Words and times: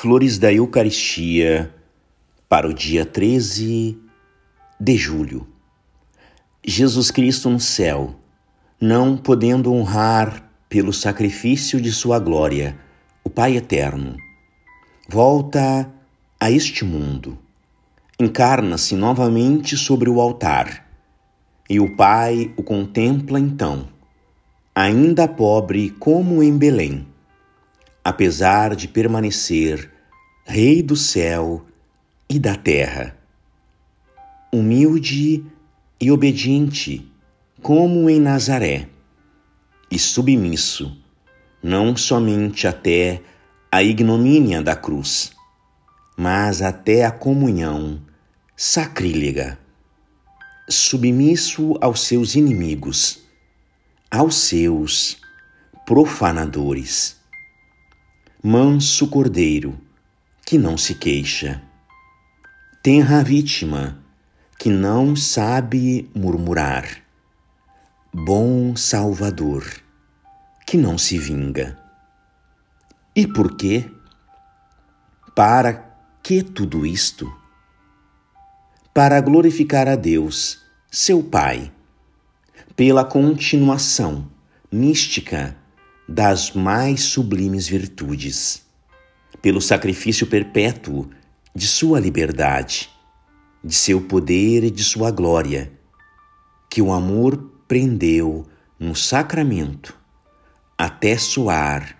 Flores 0.00 0.38
da 0.38 0.52
Eucaristia 0.52 1.74
para 2.48 2.68
o 2.68 2.72
dia 2.72 3.04
13 3.04 3.98
de 4.78 4.96
julho. 4.96 5.44
Jesus 6.64 7.10
Cristo 7.10 7.50
no 7.50 7.58
céu, 7.58 8.14
não 8.80 9.16
podendo 9.16 9.72
honrar 9.72 10.52
pelo 10.68 10.92
sacrifício 10.92 11.80
de 11.80 11.90
sua 11.90 12.20
glória 12.20 12.78
o 13.24 13.28
Pai 13.28 13.56
eterno, 13.56 14.14
volta 15.08 15.92
a 16.38 16.48
este 16.48 16.84
mundo, 16.84 17.36
encarna-se 18.20 18.94
novamente 18.94 19.76
sobre 19.76 20.08
o 20.08 20.20
altar, 20.20 20.88
e 21.68 21.80
o 21.80 21.96
Pai 21.96 22.54
o 22.56 22.62
contempla 22.62 23.40
então, 23.40 23.88
ainda 24.72 25.26
pobre 25.26 25.90
como 25.90 26.40
em 26.40 26.56
Belém 26.56 27.04
apesar 28.04 28.74
de 28.74 28.88
permanecer 28.88 29.90
Rei 30.50 30.82
do 30.82 30.96
céu 30.96 31.66
e 32.26 32.38
da 32.38 32.56
terra. 32.56 33.14
Humilde 34.50 35.44
e 36.00 36.10
obediente, 36.10 37.06
como 37.60 38.08
em 38.08 38.18
Nazaré, 38.18 38.88
e 39.90 39.98
submisso, 39.98 40.96
não 41.62 41.94
somente 41.98 42.66
até 42.66 43.20
a 43.70 43.82
ignomínia 43.82 44.62
da 44.62 44.74
cruz, 44.74 45.32
mas 46.16 46.62
até 46.62 47.04
a 47.04 47.10
comunhão 47.10 48.00
sacrílega. 48.56 49.58
Submisso 50.66 51.74
aos 51.78 52.06
seus 52.06 52.34
inimigos, 52.34 53.22
aos 54.10 54.34
seus 54.34 55.20
profanadores 55.84 57.17
manso 58.42 59.08
cordeiro, 59.08 59.76
que 60.46 60.56
não 60.56 60.78
se 60.78 60.94
queixa. 60.94 61.60
Tenra 62.80 63.22
vítima, 63.24 63.98
que 64.56 64.70
não 64.70 65.16
sabe 65.16 66.08
murmurar. 66.14 67.02
Bom 68.14 68.76
Salvador, 68.76 69.64
que 70.64 70.76
não 70.76 70.96
se 70.96 71.18
vinga. 71.18 71.76
E 73.14 73.26
por 73.26 73.56
quê? 73.56 73.90
Para 75.34 75.92
que 76.22 76.40
tudo 76.42 76.86
isto? 76.86 77.30
Para 78.94 79.20
glorificar 79.20 79.88
a 79.88 79.96
Deus, 79.96 80.62
seu 80.88 81.24
Pai, 81.24 81.72
pela 82.76 83.04
continuação 83.04 84.30
mística 84.70 85.56
das 86.08 86.52
mais 86.52 87.02
sublimes 87.02 87.68
virtudes, 87.68 88.62
pelo 89.42 89.60
sacrifício 89.60 90.26
perpétuo 90.26 91.10
de 91.54 91.66
sua 91.66 92.00
liberdade, 92.00 92.88
de 93.62 93.74
seu 93.74 94.00
poder 94.00 94.64
e 94.64 94.70
de 94.70 94.82
sua 94.82 95.10
glória, 95.10 95.70
que 96.70 96.80
o 96.80 96.92
amor 96.92 97.36
prendeu 97.68 98.46
no 98.80 98.94
sacramento 98.94 99.94
até 100.78 101.18
soar 101.18 101.98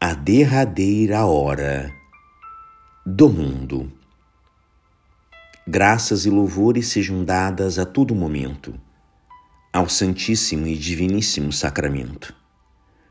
a 0.00 0.14
derradeira 0.14 1.24
hora 1.24 1.92
do 3.06 3.28
mundo. 3.28 3.92
Graças 5.68 6.24
e 6.24 6.30
louvores 6.30 6.88
sejam 6.88 7.22
dadas 7.22 7.78
a 7.78 7.84
todo 7.84 8.14
momento 8.14 8.74
ao 9.72 9.88
Santíssimo 9.88 10.66
e 10.66 10.74
Diviníssimo 10.76 11.52
Sacramento. 11.52 12.39